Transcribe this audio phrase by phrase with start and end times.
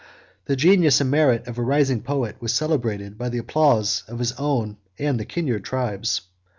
[0.45, 4.31] The genius and merit of a rising poet was celebrated by the applause of his
[4.31, 6.21] own and the kindred tribes.